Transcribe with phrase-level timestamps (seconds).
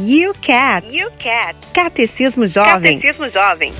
[0.00, 0.86] You Cat.
[0.86, 1.56] You Cat.
[1.74, 3.00] Catecismo Jovem.
[3.00, 3.74] Catecismo Jovem.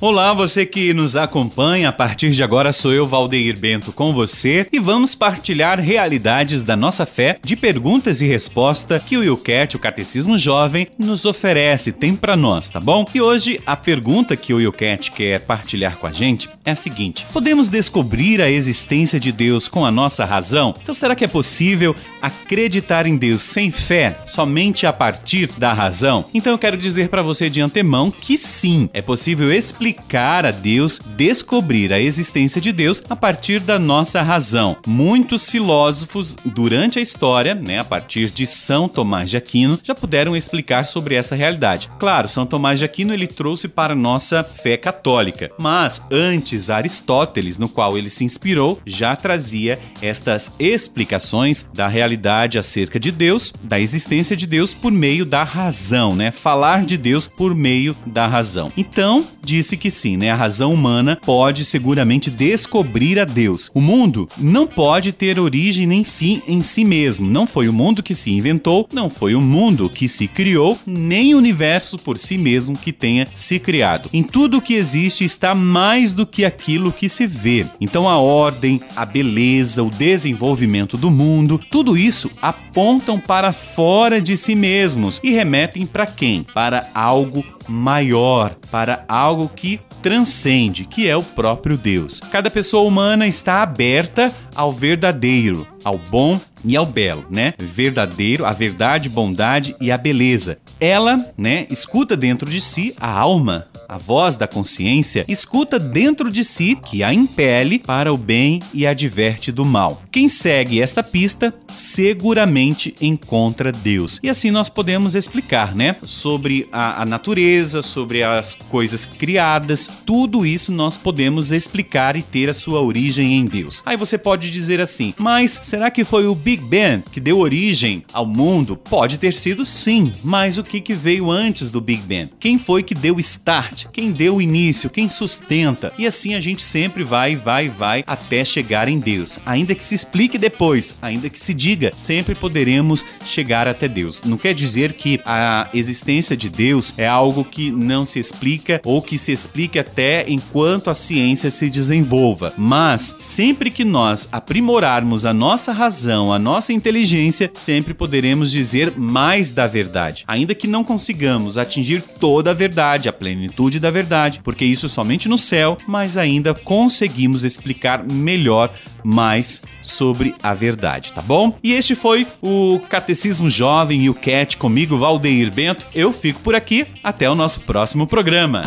[0.00, 1.88] Olá, você que nos acompanha.
[1.88, 6.76] A partir de agora sou eu, Valdeir Bento, com você e vamos partilhar realidades da
[6.76, 12.14] nossa fé de perguntas e resposta que o YouCat, o Catecismo Jovem, nos oferece, tem
[12.14, 13.04] para nós, tá bom?
[13.12, 17.26] E hoje a pergunta que o YouCat quer partilhar com a gente é a seguinte:
[17.32, 20.74] Podemos descobrir a existência de Deus com a nossa razão?
[20.80, 26.24] Então será que é possível acreditar em Deus sem fé, somente a partir da razão?
[26.32, 30.50] Então eu quero dizer para você de antemão que sim, é possível explicar explicar a
[30.50, 34.76] Deus, descobrir a existência de Deus a partir da nossa razão.
[34.86, 40.36] Muitos filósofos durante a história, né, a partir de São Tomás de Aquino, já puderam
[40.36, 41.88] explicar sobre essa realidade.
[41.98, 47.58] Claro, São Tomás de Aquino ele trouxe para a nossa fé católica, mas antes Aristóteles,
[47.58, 53.80] no qual ele se inspirou, já trazia estas explicações da realidade acerca de Deus, da
[53.80, 56.30] existência de Deus por meio da razão, né?
[56.30, 58.70] Falar de Deus por meio da razão.
[58.76, 60.30] Então, disse que sim, né?
[60.30, 63.70] A razão humana pode seguramente descobrir a Deus.
[63.72, 67.28] O mundo não pode ter origem nem fim em si mesmo.
[67.28, 71.34] Não foi o mundo que se inventou, não foi o mundo que se criou, nem
[71.34, 74.08] o universo por si mesmo que tenha se criado.
[74.12, 77.64] Em tudo que existe está mais do que aquilo que se vê.
[77.80, 84.36] Então a ordem, a beleza, o desenvolvimento do mundo, tudo isso apontam para fora de
[84.36, 86.42] si mesmos e remetem para quem?
[86.42, 89.67] Para algo maior, para algo que
[90.02, 92.20] transcende, que é o próprio Deus.
[92.30, 97.54] Cada pessoa humana está aberta ao verdadeiro, ao bom e ao belo, né?
[97.58, 100.58] Verdadeiro, a verdade, bondade e a beleza.
[100.80, 106.44] Ela, né, escuta dentro de si a alma, a voz da consciência, escuta dentro de
[106.44, 110.02] si que a impele para o bem e adverte do mal.
[110.10, 114.20] Quem segue esta pista seguramente encontra Deus.
[114.22, 120.44] E assim nós podemos explicar, né, sobre a, a natureza, sobre as coisas criadas, tudo
[120.44, 123.82] isso nós podemos explicar e ter a sua origem em Deus.
[123.86, 128.04] Aí você pode dizer assim, mas será que foi o Big Bang que deu origem
[128.12, 128.76] ao mundo?
[128.76, 132.30] Pode ter sido sim, mas o que, veio antes do Big Bang?
[132.40, 133.86] Quem foi que deu start?
[133.92, 134.90] Quem deu início?
[134.90, 135.92] Quem sustenta?
[135.98, 139.38] E assim a gente sempre vai, vai, vai até chegar em Deus.
[139.46, 144.22] Ainda que se explique depois, ainda que se diga, sempre poderemos chegar até Deus.
[144.24, 149.00] Não quer dizer que a existência de Deus é algo que não se explica ou
[149.02, 152.52] que se explique até enquanto a ciência se desenvolva.
[152.56, 159.52] Mas sempre que nós aprimorarmos a nossa razão, a nossa inteligência, sempre poderemos dizer mais
[159.52, 164.64] da verdade, ainda que não consigamos atingir toda a verdade, a plenitude da verdade, porque
[164.64, 168.72] isso somente no céu, mas ainda conseguimos explicar melhor
[169.04, 171.56] mais sobre a verdade, tá bom?
[171.62, 175.86] E este foi o Catecismo Jovem e o Cat comigo, Valdeir Bento.
[175.94, 178.62] Eu fico por aqui, até o nosso próximo programa.